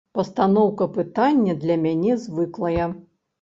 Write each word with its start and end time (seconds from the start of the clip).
Пастаноўка 0.17 0.87
пытання 0.95 1.55
для 1.67 1.77
мяне 1.85 2.17
звыклая. 2.25 2.89